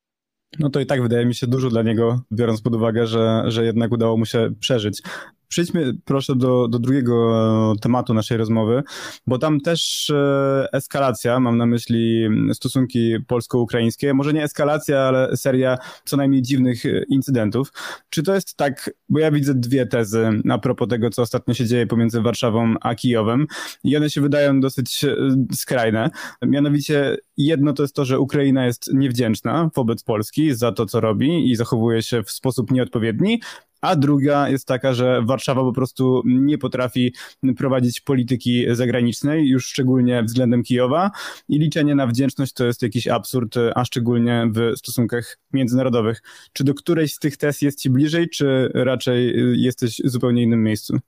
[0.59, 3.65] No to i tak wydaje mi się dużo dla niego, biorąc pod uwagę, że, że
[3.65, 5.03] jednak udało mu się przeżyć.
[5.49, 8.83] Przejdźmy proszę do, do drugiego tematu naszej rozmowy,
[9.27, 15.79] bo tam też e, eskalacja, mam na myśli stosunki polsko-ukraińskie, może nie eskalacja, ale seria
[16.05, 17.73] co najmniej dziwnych e, incydentów.
[18.11, 21.67] Czy to jest tak, bo ja widzę dwie tezy a propos tego, co ostatnio się
[21.67, 23.47] dzieje pomiędzy Warszawą a Kijowem
[23.85, 25.17] i one się wydają dosyć e,
[25.53, 26.11] skrajne.
[26.43, 31.51] Mianowicie jedno to jest to, że Ukraina jest niewdzięczna wobec Polski za to, co robi
[31.51, 33.41] i zachowuje się w sposób nieodpowiedni,
[33.81, 37.15] a druga jest taka, że Warszawa po prostu nie potrafi
[37.57, 41.11] prowadzić polityki zagranicznej, już szczególnie względem Kijowa
[41.49, 46.23] i liczenie na wdzięczność to jest jakiś absurd, a szczególnie w stosunkach międzynarodowych.
[46.53, 50.63] Czy do którejś z tych tez jest ci bliżej, czy raczej jesteś w zupełnie innym
[50.63, 50.99] miejscu?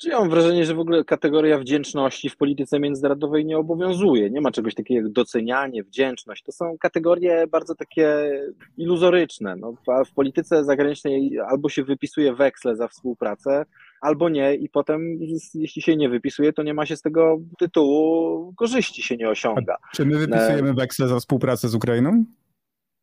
[0.00, 4.30] Czyli ja mam wrażenie, że w ogóle kategoria wdzięczności w polityce międzynarodowej nie obowiązuje.
[4.30, 6.42] Nie ma czegoś takiego jak docenianie, wdzięczność.
[6.42, 8.30] To są kategorie bardzo takie
[8.76, 9.56] iluzoryczne.
[9.56, 9.74] No,
[10.06, 13.64] w polityce zagranicznej albo się wypisuje weksle za współpracę,
[14.00, 15.18] albo nie i potem
[15.54, 19.76] jeśli się nie wypisuje, to nie ma się z tego tytułu korzyści się nie osiąga.
[19.92, 22.24] A czy my wypisujemy weksle za współpracę z Ukrainą?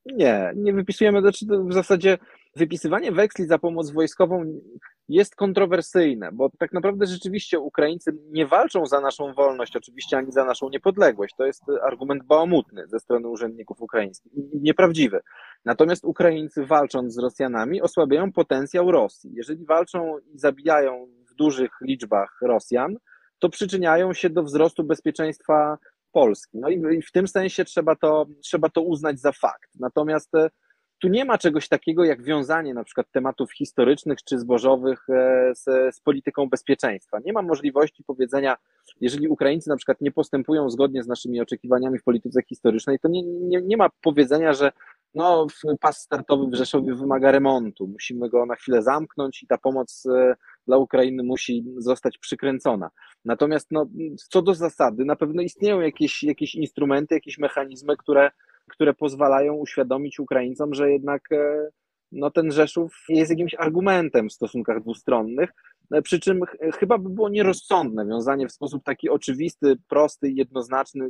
[0.06, 2.18] Nie, nie wypisujemy, znaczy w zasadzie
[2.56, 4.46] wypisywanie weksli za pomoc wojskową
[5.10, 10.46] jest kontrowersyjne, bo tak naprawdę rzeczywiście Ukraińcy nie walczą za naszą wolność, oczywiście ani za
[10.46, 11.36] naszą niepodległość.
[11.38, 15.22] To jest argument bałamutny ze strony urzędników ukraińskich, nieprawdziwy.
[15.66, 19.32] Natomiast Ukraińcy walcząc z Rosjanami osłabiają potencjał Rosji.
[19.34, 22.98] Jeżeli walczą i zabijają w dużych liczbach Rosjan,
[23.40, 25.78] to przyczyniają się do wzrostu bezpieczeństwa
[26.12, 26.60] Polski.
[26.60, 29.70] No i w tym sensie trzeba to, trzeba to uznać za fakt.
[29.80, 30.50] Natomiast e,
[31.04, 35.96] tu nie ma czegoś takiego jak wiązanie na przykład tematów historycznych czy zbożowych e, z,
[35.96, 37.18] z, polityką bezpieczeństwa.
[37.26, 38.56] Nie ma możliwości powiedzenia,
[39.02, 43.24] jeżeli Ukraińcy na przykład nie postępują zgodnie z naszymi oczekiwaniami w polityce historycznej, to nie,
[43.24, 44.72] nie, nie ma powiedzenia, że
[45.16, 45.48] no,
[45.80, 50.36] pas startowy w Rzeszowie wymaga remontu, musimy go na chwilę zamknąć i ta pomoc e,
[50.68, 52.90] dla Ukrainy musi zostać przykręcona.
[53.26, 53.86] Natomiast no,
[54.30, 58.32] co do zasady, na pewno istnieją jakieś, jakieś instrumenty, jakieś mechanizmy, które
[58.70, 61.70] które pozwalają uświadomić Ukraińcom, że jednak e,
[62.12, 65.50] no, ten Rzeszów jest jakimś argumentem w stosunkach dwustronnych,
[66.04, 66.42] przy czym
[66.80, 71.10] chyba by było nierozsądne wiązanie w sposób taki oczywisty, prosty jednoznaczny,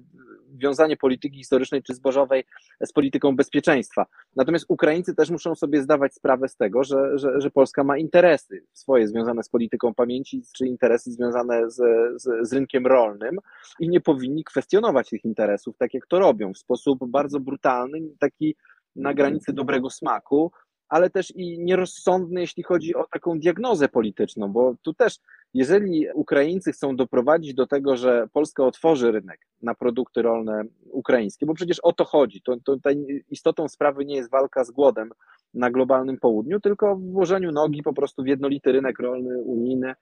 [0.53, 2.43] wiązanie polityki historycznej czy zbożowej
[2.85, 4.05] z polityką bezpieczeństwa.
[4.35, 8.63] Natomiast Ukraińcy też muszą sobie zdawać sprawę z tego, że, że, że Polska ma interesy
[8.73, 11.75] swoje związane z polityką pamięci, czy interesy związane z,
[12.21, 13.37] z, z rynkiem rolnym
[13.79, 18.55] i nie powinni kwestionować tych interesów, tak jak to robią, w sposób bardzo brutalny, taki
[18.95, 20.51] na granicy dobrego smaku,
[20.93, 25.19] ale też i nierozsądny, jeśli chodzi o taką diagnozę polityczną, bo tu też,
[25.53, 31.53] jeżeli Ukraińcy chcą doprowadzić do tego, że Polska otworzy rynek na produkty rolne ukraińskie, bo
[31.53, 32.89] przecież o to chodzi, to, to
[33.29, 35.11] istotą sprawy nie jest walka z głodem
[35.53, 39.93] na globalnym południu, tylko w włożeniu nogi po prostu w jednolity rynek rolny unijny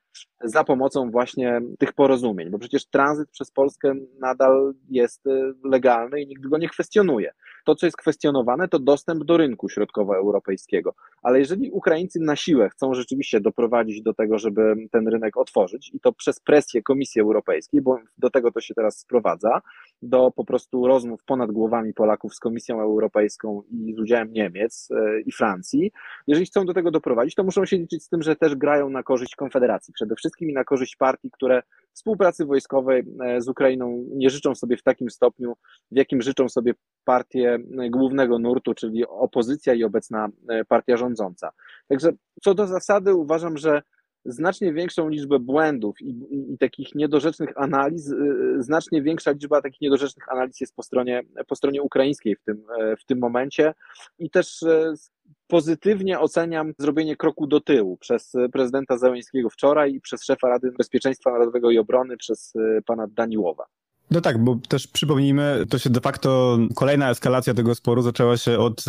[0.43, 5.23] za pomocą właśnie tych porozumień, bo przecież tranzyt przez Polskę nadal jest
[5.63, 7.33] legalny i nikt go nie kwestionuje.
[7.65, 10.93] To, co jest kwestionowane, to dostęp do rynku środkowoeuropejskiego.
[11.23, 15.99] Ale jeżeli Ukraińcy na siłę chcą rzeczywiście doprowadzić do tego, żeby ten rynek otworzyć i
[15.99, 19.61] to przez presję Komisji Europejskiej, bo do tego to się teraz sprowadza,
[20.01, 25.21] do po prostu rozmów ponad głowami Polaków z Komisją Europejską i z udziałem Niemiec e,
[25.21, 25.91] i Francji,
[26.27, 29.03] jeżeli chcą do tego doprowadzić, to muszą się liczyć z tym, że też grają na
[29.03, 31.63] korzyść Konfederacji, przede wszystkim i na korzyść partii, które
[31.93, 35.53] współpracy wojskowej e, z Ukrainą nie życzą sobie w takim stopniu,
[35.91, 36.73] w jakim życzą sobie
[37.05, 41.51] partie e, głównego nurtu, czyli opozycja i obecna e, partia rządząca.
[41.87, 42.11] Także
[42.43, 43.81] co do zasady uważam, że
[44.25, 46.09] znacznie większą liczbę błędów i,
[46.53, 48.13] i, takich niedorzecznych analiz,
[48.59, 52.63] znacznie większa liczba takich niedorzecznych analiz jest po stronie, po stronie ukraińskiej w tym,
[52.99, 53.73] w tym momencie
[54.19, 54.65] i też
[55.47, 61.31] pozytywnie oceniam zrobienie kroku do tyłu przez prezydenta Załęskiego wczoraj i przez szefa Rady Bezpieczeństwa
[61.31, 62.53] Narodowego i Obrony przez
[62.85, 63.65] pana Daniłowa.
[64.11, 68.57] No tak, bo też przypomnijmy, to się de facto kolejna eskalacja tego sporu zaczęła się
[68.57, 68.85] od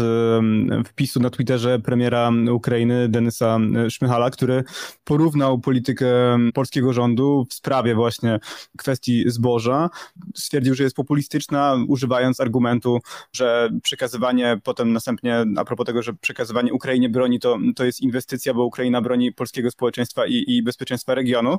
[0.87, 3.59] wpisu na Twitterze premiera Ukrainy Denysa
[3.89, 4.65] Szmychala, który
[5.05, 8.39] porównał politykę polskiego rządu w sprawie właśnie
[8.79, 9.91] kwestii zboża.
[10.35, 12.99] Stwierdził, że jest populistyczna, używając argumentu,
[13.33, 18.55] że przekazywanie potem następnie, a propos tego, że przekazywanie Ukrainie broni to, to jest inwestycja,
[18.55, 21.59] bo Ukraina broni polskiego społeczeństwa i, i bezpieczeństwa regionu.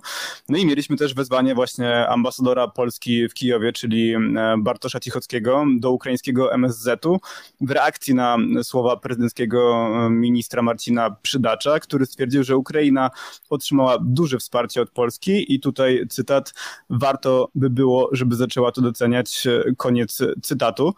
[0.49, 4.13] No i mieliśmy też wezwanie właśnie ambasadora Polski w Kijowie, czyli
[4.58, 7.20] Bartosza Cichockiego do ukraińskiego MSZ-u
[7.62, 13.10] w reakcji na słowa prezydenckiego ministra Marcina Przydacza, który stwierdził, że Ukraina
[13.50, 16.54] otrzymała duże wsparcie od Polski i tutaj cytat,
[16.89, 20.94] warto by było, żeby zaczęła to doceniać, koniec cytatu.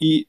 [0.00, 0.26] I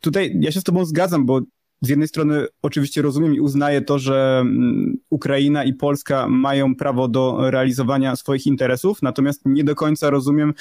[0.00, 1.40] tutaj ja się z tobą zgadzam, bo
[1.80, 7.08] z jednej strony oczywiście rozumiem i uznaję to, że mm, Ukraina i Polska mają prawo
[7.08, 10.54] do realizowania swoich interesów, natomiast nie do końca rozumiem,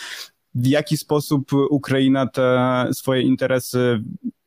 [0.58, 4.00] w jaki sposób Ukraina te swoje interesy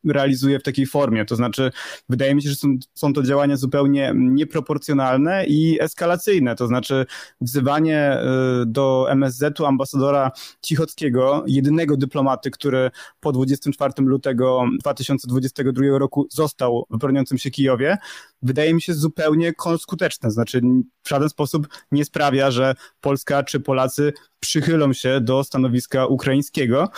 [0.05, 1.25] realizuje w takiej formie.
[1.25, 1.71] To znaczy,
[2.09, 6.57] wydaje mi się, że są, są to działania zupełnie nieproporcjonalne i eskalacyjne.
[6.57, 7.07] To znaczy,
[7.41, 8.19] wzywanie
[8.63, 10.31] y, do MSZ-u ambasadora
[10.63, 17.99] Cichockiego, jedynego dyplomaty, który po 24 lutego 2022 roku został w broniącym się Kijowie,
[18.43, 20.31] wydaje mi się zupełnie skuteczne.
[20.31, 20.61] Znaczy,
[21.03, 26.89] w żaden sposób nie sprawia, że Polska czy Polacy przychylą się do stanowiska ukraińskiego.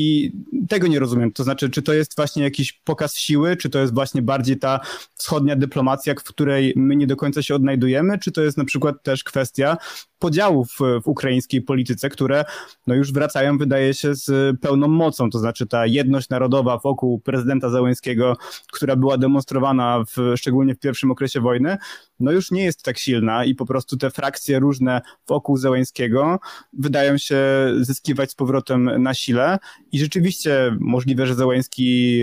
[0.00, 0.32] I
[0.68, 1.32] tego nie rozumiem.
[1.32, 4.80] To znaczy, czy to jest właśnie jakiś pokaz siły, czy to jest właśnie bardziej ta
[5.14, 9.02] wschodnia dyplomacja, w której my nie do końca się odnajdujemy, czy to jest na przykład
[9.02, 9.76] też kwestia
[10.20, 12.44] podziałów w ukraińskiej polityce, które
[12.86, 15.30] no już wracają, wydaje się, z pełną mocą.
[15.30, 18.36] To znaczy ta jedność narodowa wokół prezydenta Załęskiego,
[18.72, 21.76] która była demonstrowana w, szczególnie w pierwszym okresie wojny,
[22.20, 26.38] no już nie jest tak silna i po prostu te frakcje różne wokół Załęskiego
[26.72, 27.38] wydają się
[27.80, 29.58] zyskiwać z powrotem na sile
[29.92, 32.20] i rzeczywiście możliwe, że Załęski,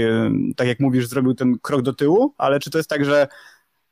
[0.56, 3.28] tak jak mówisz, zrobił ten krok do tyłu, ale czy to jest tak, że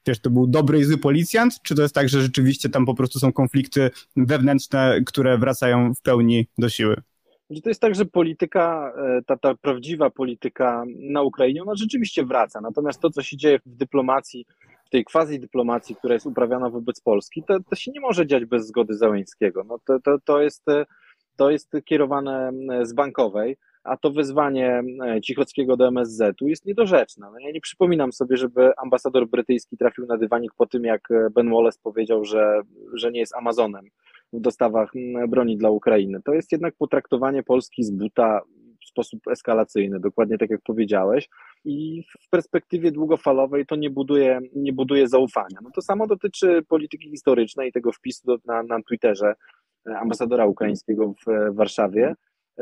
[0.08, 2.96] wiesz, to był dobry i zły policjant, czy to jest tak, że rzeczywiście tam po
[2.96, 6.96] prostu są konflikty wewnętrzne, które wracają w pełni do siły?
[7.64, 12.62] To jest tak, że polityka, e, ta, ta prawdziwa polityka na Ukrainie, ona rzeczywiście wraca.
[12.62, 14.46] Natomiast to, co się dzieje w dyplomacji,
[14.86, 18.46] w tej quasi dyplomacji, która jest uprawiana wobec Polski, to, to się nie może dziać
[18.46, 19.64] bez zgody Załęckiego.
[19.64, 20.66] No to, to, to, jest,
[21.36, 22.52] to jest kierowane
[22.84, 27.28] z bankowej a to wezwanie e, Cichockiego do MSZ-u jest niedorzeczne.
[27.32, 31.30] No ja nie przypominam sobie, żeby ambasador brytyjski trafił na dywanik po tym, jak e,
[31.30, 32.62] Ben Wallace powiedział, że,
[32.94, 33.86] że nie jest Amazonem
[34.34, 34.92] w dostawach
[35.28, 36.22] broni dla Ukrainy.
[36.26, 38.42] To jest jednak potraktowanie Polski z buta
[38.86, 41.30] w sposób eskalacyjny, dokładnie tak jak powiedziałeś.
[41.66, 45.60] I w perspektywie długofalowej to nie buduje, nie buduje zaufania.
[45.64, 49.36] No to samo dotyczy polityki historycznej, tego wpisu na, na Twitterze
[49.90, 52.16] e, ambasadora ukraińskiego w Warszawie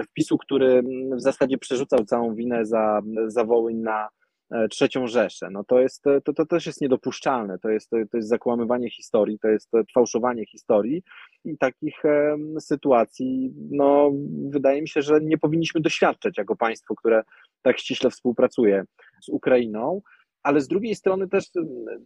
[0.09, 0.83] wpisu, który
[1.15, 4.09] w zasadzie przerzucał całą winę za, za Wołyń na
[4.51, 5.49] e, trzecią Rzeszę.
[5.51, 9.47] No to, jest, to, to też jest niedopuszczalne, to jest, to jest zakłamywanie historii, to
[9.47, 11.03] jest fałszowanie historii
[11.45, 14.11] i takich e, sytuacji, no
[14.49, 17.23] wydaje mi się, że nie powinniśmy doświadczać jako państwo, które
[17.61, 18.83] tak ściśle współpracuje
[19.21, 20.01] z Ukrainą,
[20.43, 21.45] ale z drugiej strony też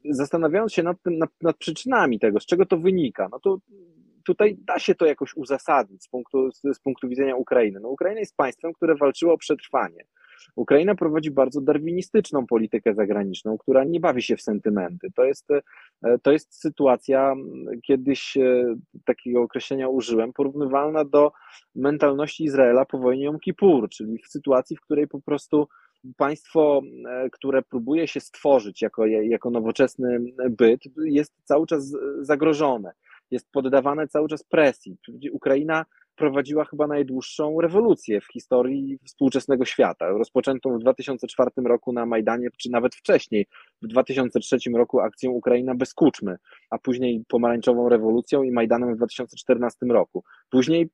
[0.09, 3.57] zastanawiając się nad, tym, nad, nad przyczynami tego, z czego to wynika, no to
[4.27, 7.79] tutaj da się to jakoś uzasadnić z punktu, z punktu widzenia Ukrainy.
[7.79, 10.03] No, Ukraina jest państwem, które walczyło o przetrwanie.
[10.55, 15.11] Ukraina prowadzi bardzo darwinistyczną politykę zagraniczną, która nie bawi się w sentymenty.
[15.15, 17.35] To jest, e, to jest sytuacja,
[17.83, 21.31] kiedyś e, takiego określenia użyłem, porównywalna do
[21.75, 25.67] mentalności Izraela po wojnie Jom Kippur, czyli w sytuacji, w której po prostu
[26.17, 32.91] państwo, e, które próbuje się stworzyć jako, jako nowoczesny byt, jest cały czas zagrożone
[33.31, 34.97] jest poddawane cały czas presji.
[35.31, 35.85] Ukraina
[36.17, 42.69] prowadziła chyba najdłuższą rewolucję w historii współczesnego świata, rozpoczętą w 2004 roku na Majdanie, czy
[42.71, 43.45] nawet wcześniej,
[43.81, 46.37] w 2003 roku akcją Ukraina bez kuczmy,
[46.69, 50.23] a później pomarańczową rewolucją i Majdanem w 2014 roku.
[50.49, 50.87] Później e,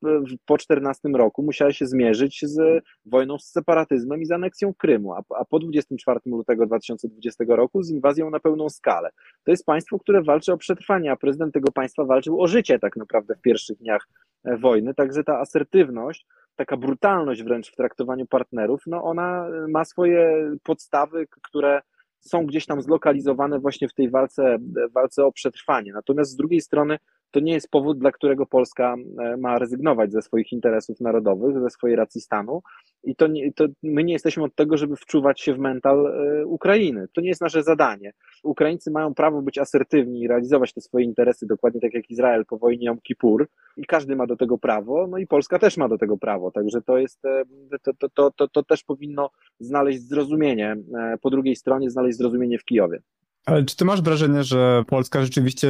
[0.46, 5.46] po 2014 roku musiała się zmierzyć z wojną z separatyzmem i z aneksją Krymu, a,
[5.46, 9.10] po 24 lutego 2020 roku z inwazją na pełną skalę.
[9.44, 12.98] To jest państwo, które walczy o przetrwanie, a prezydent tego państwa walczył o życie tak
[12.98, 14.08] naprawdę w pierwszych dniach
[14.44, 20.52] e, wojny, także ta asertywność, taka brutalność wręcz w traktowaniu partnerów, no ona ma swoje
[20.64, 21.82] podstawy, które
[22.24, 24.58] są gdzieś tam zlokalizowane właśnie w tej walce,
[24.94, 25.94] walce o przetrwanie.
[25.94, 26.98] Natomiast z drugiej strony
[27.32, 31.70] to nie jest powód, dla którego Polska e, ma rezygnować ze swoich interesów narodowych, ze
[31.70, 32.62] swojej racji stanu.
[33.04, 36.46] I to, nie, to my nie jesteśmy od tego, żeby wczuwać się w mental e,
[36.46, 37.08] Ukrainy.
[37.14, 38.14] To nie jest nasze zadanie.
[38.44, 42.58] Ukraińcy mają prawo być asertywni i realizować te swoje interesy, dokładnie tak jak Izrael po
[42.58, 43.48] wojnie Jom Kippur.
[43.78, 46.52] I każdy ma do tego prawo, no i Polska też ma do tego prawo.
[46.52, 47.44] Także to jest, e,
[47.84, 49.30] to, to, to, to, to też powinno
[49.60, 50.76] znaleźć zrozumienie,
[51.22, 53.02] po drugiej stronie znaleźć zrozumienie w Kijowie.
[53.46, 55.68] Ale czy ty masz wrażenie, że Polska rzeczywiście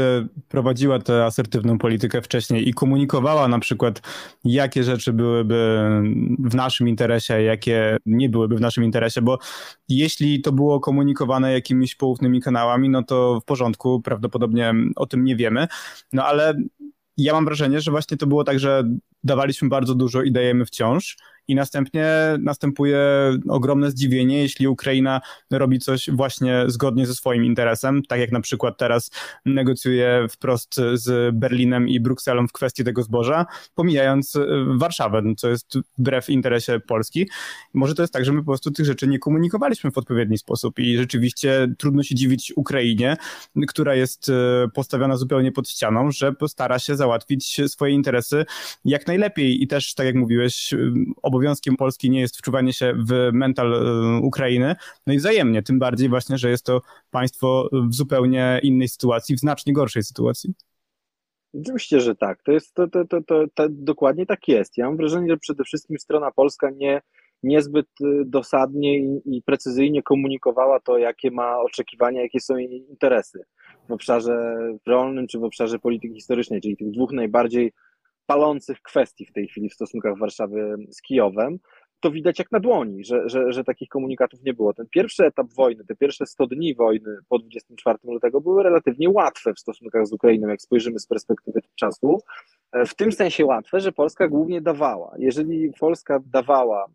[0.47, 4.01] prowadziła tę asertywną politykę wcześniej i komunikowała na przykład,
[4.43, 5.89] jakie rzeczy byłyby
[6.39, 9.21] w naszym interesie, jakie nie byłyby w naszym interesie?
[9.21, 9.39] Bo
[9.89, 15.35] jeśli to było komunikowane jakimiś poufnymi kanałami, no to w porządku, prawdopodobnie o tym nie
[15.35, 15.67] wiemy.
[16.13, 16.53] No ale
[17.17, 18.83] ja mam wrażenie, że właśnie to było tak, że
[19.23, 22.07] dawaliśmy bardzo dużo i dajemy wciąż i następnie
[22.39, 22.99] następuje
[23.49, 28.77] ogromne zdziwienie, jeśli Ukraina robi coś właśnie zgodnie ze swoim interesem, tak jak na przykład
[28.77, 29.11] teraz
[29.45, 34.45] negocjuje wprost z Berlinem i Brukselą w kwestii tego zboża, pomijając e,
[34.77, 37.29] Warszawę, co jest wbrew interesie Polski.
[37.73, 40.79] Może to jest tak, że my po prostu tych rzeczy nie komunikowaliśmy w odpowiedni sposób
[40.79, 43.17] i rzeczywiście trudno się dziwić Ukrainie,
[43.67, 44.33] która jest e,
[44.73, 48.45] postawiona zupełnie pod ścianą, że postara się załatwić swoje interesy
[48.85, 50.73] jak najlepiej i też, tak jak mówiłeś,
[51.33, 54.75] obowiązkiem Polski nie jest wczuwanie się w mental e, Ukrainy,
[55.07, 59.39] no i wzajemnie, tym bardziej właśnie, że jest to państwo w zupełnie innej sytuacji, w
[59.39, 60.53] znacznie gorszej sytuacji.
[61.61, 62.43] Oczywiście, że tak.
[62.43, 64.77] To jest to, to, to, to, to, dokładnie tak jest.
[64.77, 67.01] Ja mam wrażenie, że przede wszystkim strona polska nie,
[67.43, 73.43] niezbyt e, dosadnie i, i precyzyjnie komunikowała to, jakie ma oczekiwania, jakie są jej interesy
[73.89, 77.71] w obszarze rolnym czy w obszarze polityki historycznej, czyli tych dwóch najbardziej
[78.25, 81.59] palących kwestii w tej chwili w stosunkach Warszawy z Kijowem,
[81.99, 84.73] to widać jak na dłoni, że, że, że takich komunikatów nie było.
[84.73, 89.53] Ten pierwszy etap wojny, te pierwsze 100 dni wojny po 24 lutego były relatywnie łatwe
[89.53, 92.19] w stosunkach z Ukrainą, jak spojrzymy z perspektywy czasu.
[92.87, 95.15] W tym sensie łatwe, że Polska głównie dawała.
[95.17, 96.85] Jeżeli Polska dawała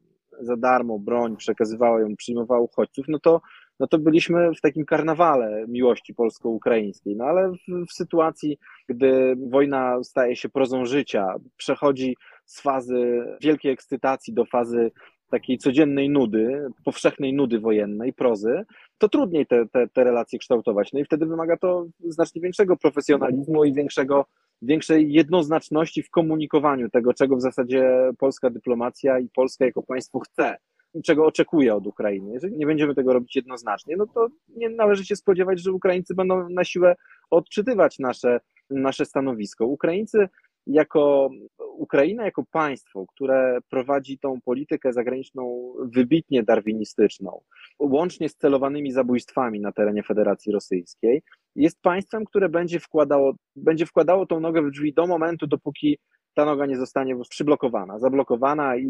[0.40, 3.40] za darmo broń, przekazywała ją, przyjmowała uchodźców, no to
[3.80, 7.16] no to byliśmy w takim karnawale miłości polsko-ukraińskiej.
[7.16, 13.72] No ale w, w, sytuacji, gdy wojna staje się prozą życia, przechodzi z fazy wielkiej
[13.72, 14.90] ekscytacji do fazy
[15.30, 18.64] takiej codziennej nudy, powszechnej nudy wojennej, prozy,
[18.98, 20.92] to trudniej te, te, te relacje kształtować.
[20.92, 24.26] No i wtedy wymaga to znacznie większego profesjonalizmu i większego,
[24.62, 30.56] większej jednoznaczności w komunikowaniu tego, czego w zasadzie polska dyplomacja i Polska jako państwo chce
[31.05, 32.33] czego oczekuje od Ukrainy.
[32.33, 36.48] Jeżeli nie będziemy tego robić jednoznacznie, no to nie należy się spodziewać, że Ukraińcy będą
[36.48, 36.96] na siłę
[37.31, 39.66] odczytywać nasze, nasze stanowisko.
[39.66, 40.29] Ukraińcy
[40.68, 47.40] jako Ukraina jako państwo, które prowadzi tą politykę zagraniczną wybitnie darwinistyczną,
[47.79, 51.22] łącznie z celowanymi zabójstwami na terenie Federacji Rosyjskiej,
[51.57, 55.98] jest państwem, które będzie wkładało, będzie wkładało tą nogę w drzwi do momentu, dopóki
[56.38, 58.87] ta noga nie zostanie przyblokowana, zablokowana i,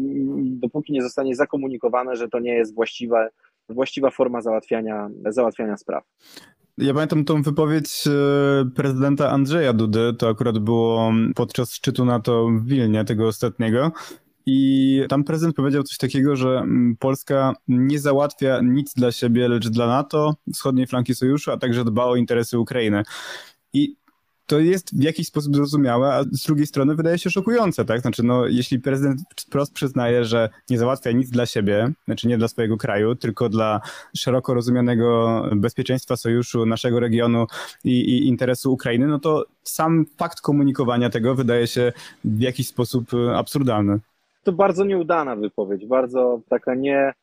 [0.61, 2.75] dopóki nie zostanie zakomunikowane, że to nie jest
[3.69, 6.03] właściwa forma załatwiania, załatwiania spraw.
[6.77, 12.65] Ja pamiętam tą wypowiedź e, prezydenta Andrzeja Dudy, to akurat było podczas szczytu NATO w
[12.65, 13.91] Wilnie, tego ostatniego.
[14.45, 19.69] I tam prezydent powiedział coś takiego, że mm, Polska nie załatwia nic dla siebie, lecz
[19.69, 23.03] dla NATO, wschodniej flanki sojuszu, a także dba o interesy Ukrainy.
[23.73, 23.95] I
[24.49, 28.01] to jest w jakiś sposób zrozumiałe, a z drugiej strony wydaje się szokujące, tak?
[28.01, 32.47] Znaczy, no, jeśli prezydent wprost przyznaje, że nie załatwia nic dla siebie, znaczy nie dla
[32.47, 33.81] swojego kraju, tylko dla
[34.17, 37.47] szeroko rozumianego bezpieczeństwa sojuszu, naszego regionu
[37.83, 43.11] i, i interesu Ukrainy, no to sam fakt komunikowania tego wydaje się w jakiś sposób
[43.35, 43.99] absurdalny.
[44.43, 47.13] To bardzo nieudana wypowiedź, bardzo taka nie,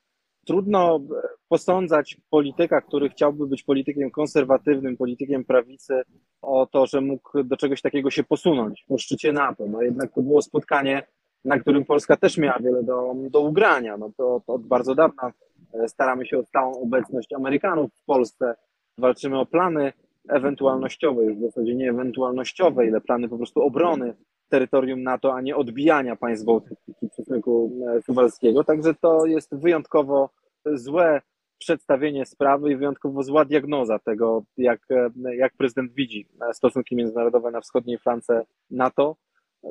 [0.46, 1.00] trudno
[1.48, 6.02] posądzać polityka, który chciałby być politykiem konserwatywnym, politykiem prawicy,
[6.42, 9.66] o to, że mógł do czegoś takiego się posunąć po szczycie NATO.
[9.66, 11.02] No jednak to było spotkanie,
[11.44, 13.96] na którym Polska też miała wiele do, do ugrania.
[13.96, 15.32] No to, to od bardzo dawna
[15.74, 18.54] e, staramy się o stałą obecność Amerykanów w Polsce.
[18.98, 19.92] Walczymy o plany
[20.28, 24.14] ewentualnościowe, już w zasadzie nie ewentualnościowe, ile plany po prostu obrony
[24.48, 28.64] terytorium NATO, a nie odbijania państw bałtyckich i przesmyku e, suwalskiego.
[28.64, 30.30] Także to jest wyjątkowo
[30.74, 31.20] złe
[31.58, 37.60] przedstawienie sprawy i wyjątkowo zła diagnoza tego, jak, e, jak prezydent widzi stosunki międzynarodowe na
[37.60, 39.16] wschodniej flance NATO.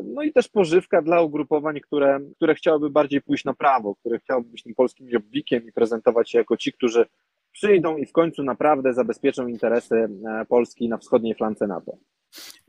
[0.04, 4.50] No i też pożywka dla ugrupowań, które, które chciałyby bardziej pójść na prawo, które chciałyby
[4.50, 7.06] być tym polskim jobbikiem i prezentować się jako ci, którzy
[7.52, 11.98] przyjdą i w końcu naprawdę zabezpieczą interesy e, Polski na wschodniej flance NATO.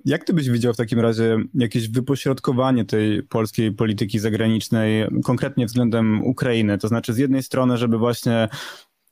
[0.05, 6.25] Jak ty byś widział w takim razie jakieś wypośrodkowanie tej polskiej polityki zagranicznej, konkretnie względem
[6.25, 6.79] Ukrainy?
[6.79, 8.49] To znaczy, z jednej strony, żeby właśnie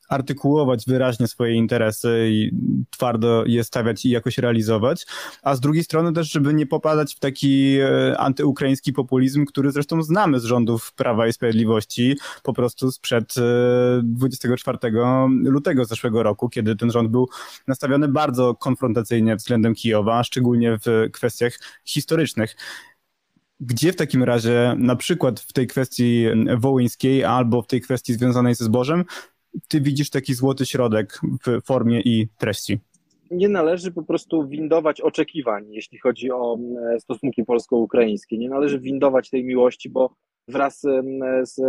[0.09, 2.51] artykułować wyraźnie swoje interesy i
[2.91, 5.07] twardo je stawiać i jakoś realizować,
[5.43, 10.03] a z drugiej strony też, żeby nie popadać w taki e, antyukraiński populizm, który zresztą
[10.03, 13.35] znamy z rządów Prawa i Sprawiedliwości po prostu sprzed
[14.03, 17.29] 24 e, lutego zeszłego roku, kiedy ten rząd był
[17.67, 21.53] nastawiony bardzo konfrontacyjnie względem Kijowa, szczególnie w kwestiach
[21.85, 22.57] historycznych.
[23.61, 26.27] Gdzie w takim razie, na przykład w tej kwestii
[26.57, 29.05] wołyńskiej albo w tej kwestii związanej ze zbożem,
[29.69, 32.79] ty widzisz taki złoty środek w formie i treści?
[33.31, 36.59] Nie należy po prostu windować oczekiwań, jeśli chodzi o
[36.95, 38.39] e, stosunki polsko-ukraińskie.
[38.39, 40.17] Nie należy windować tej miłości, bo
[40.49, 41.03] wraz e,
[41.47, 41.61] z,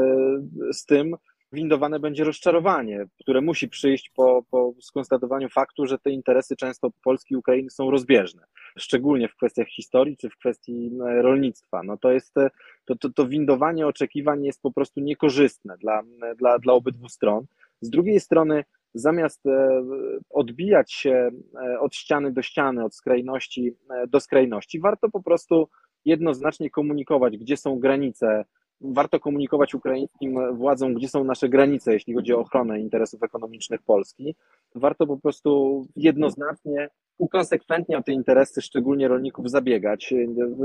[0.71, 1.15] z tym
[1.51, 7.33] windowane będzie rozczarowanie, które musi przyjść po, po skonstatowaniu faktu, że te interesy często Polski
[7.33, 8.45] i Ukrainy są rozbieżne,
[8.77, 11.83] szczególnie w kwestiach historii czy w kwestii e, rolnictwa.
[11.83, 12.33] No to jest
[12.86, 16.03] to, to, to windowanie oczekiwań jest po prostu niekorzystne dla,
[16.38, 17.45] dla, dla obydwu stron.
[17.86, 18.63] Z drugiej strony,
[18.93, 19.83] zamiast e,
[20.29, 21.29] odbijać się
[21.61, 25.67] e, od ściany do ściany, od skrajności e, do skrajności, warto po prostu
[26.05, 28.45] jednoznacznie komunikować, gdzie są granice.
[28.81, 34.36] Warto komunikować ukraińskim władzom, gdzie są nasze granice, jeśli chodzi o ochronę interesów ekonomicznych Polski.
[34.76, 40.13] Warto po prostu jednoznacznie ukonsekwentnie o te interesy, szczególnie rolników, zabiegać.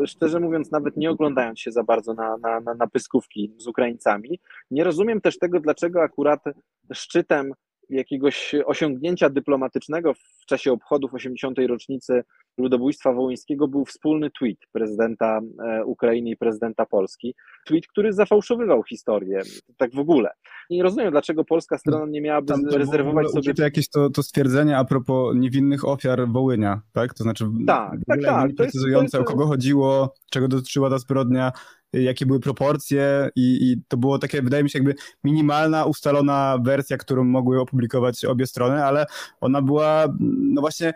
[0.07, 4.41] Szczerze mówiąc, nawet nie oglądając się za bardzo na, na, na, na pyskówki z Ukraińcami.
[4.71, 6.45] Nie rozumiem też tego, dlaczego akurat
[6.93, 7.53] szczytem
[7.91, 11.59] jakiegoś osiągnięcia dyplomatycznego w czasie obchodów 80.
[11.69, 12.25] rocznicy
[12.59, 17.35] ludobójstwa wołyńskiego był wspólny tweet prezydenta e, Ukrainy i prezydenta Polski.
[17.67, 19.41] Tweet, który zafałszowywał historię,
[19.77, 20.31] tak w ogóle.
[20.71, 23.55] Nie rozumiem, dlaczego polska strona nie miałaby Tam rezerwować sobie...
[23.55, 27.15] To jakieś to, to stwierdzenie a propos niewinnych ofiar Wołynia, tak?
[27.15, 28.55] To znaczy tak, tak, tak.
[28.57, 31.53] precyzujące, jest, o kogo chodziło, czego dotyczyła ta zbrodnia
[31.93, 34.95] jakie były proporcje i, i, to było takie, wydaje mi się, jakby
[35.25, 39.07] minimalna, ustalona wersja, którą mogły opublikować obie strony, ale
[39.41, 40.07] ona była,
[40.39, 40.93] no właśnie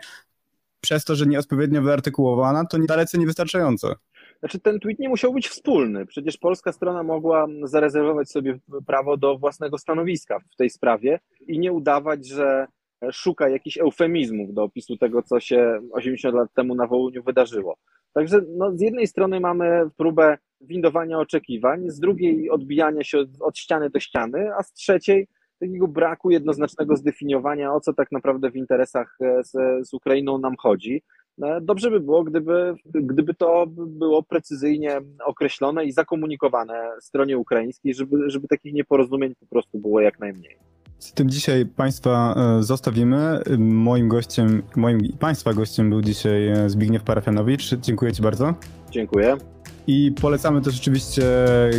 [0.85, 3.95] przez to, że nieodpowiednio wyartykułowana, to dalece niewystarczająco.
[4.39, 6.05] Znaczy ten tweet nie musiał być wspólny.
[6.05, 11.73] Przecież polska strona mogła zarezerwować sobie prawo do własnego stanowiska w tej sprawie i nie
[11.73, 12.67] udawać, że
[13.11, 17.77] szuka jakichś eufemizmów do opisu tego, co się 80 lat temu na Wołyniu wydarzyło.
[18.13, 23.57] Także no, z jednej strony mamy próbę windowania oczekiwań, z drugiej odbijania się od, od
[23.57, 25.27] ściany do ściany, a z trzeciej
[25.59, 29.51] takiego braku jednoznacznego zdefiniowania, o co tak naprawdę w interesach e, z,
[29.87, 31.03] z Ukrainą nam chodzi.
[31.43, 38.29] E, dobrze by było, gdyby, gdyby to było precyzyjnie określone i zakomunikowane stronie ukraińskiej, żeby,
[38.29, 40.57] żeby takich nieporozumień po prostu było jak najmniej.
[40.99, 43.39] Z tym dzisiaj Państwa e, zostawimy.
[43.59, 47.75] Moim gościem, moim Państwa gościem był dzisiaj Zbigniew Parafianowicz.
[47.75, 48.53] Dziękuję Ci bardzo.
[48.91, 49.54] Dziękuję.
[49.87, 51.23] I polecamy też oczywiście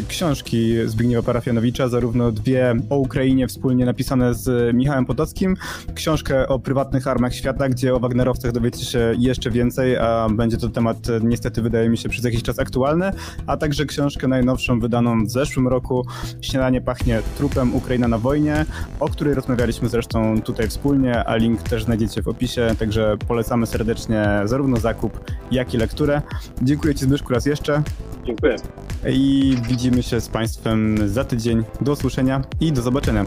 [0.09, 5.57] książki Zbigniewa Parafianowicza, zarówno dwie o Ukrainie wspólnie napisane z Michałem Potockim,
[5.95, 10.69] książkę o prywatnych armach świata, gdzie o Wagnerowcach dowiecie się jeszcze więcej, a będzie to
[10.69, 13.11] temat niestety wydaje mi się przez jakiś czas aktualny,
[13.47, 16.07] a także książkę najnowszą wydaną w zeszłym roku
[16.41, 18.65] Śniadanie pachnie trupem Ukraina na wojnie,
[19.01, 24.27] o której rozmawialiśmy zresztą tutaj wspólnie, a link też znajdziecie w opisie, także polecamy serdecznie
[24.45, 26.23] zarówno zakup, jak i lekturę.
[26.63, 27.83] Dziękuję Ci Zbyszku raz jeszcze.
[28.27, 28.57] Dziękuję.
[29.09, 31.65] I widzimy się z Państwem za tydzień.
[31.81, 33.27] Do usłyszenia i do zobaczenia.